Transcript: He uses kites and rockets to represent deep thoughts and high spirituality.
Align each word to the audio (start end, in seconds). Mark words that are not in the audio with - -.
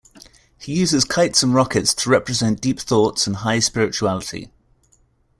He 0.57 0.79
uses 0.79 1.05
kites 1.05 1.43
and 1.43 1.53
rockets 1.53 1.93
to 1.93 2.09
represent 2.09 2.59
deep 2.59 2.79
thoughts 2.79 3.27
and 3.27 3.35
high 3.35 3.59
spirituality. 3.59 4.49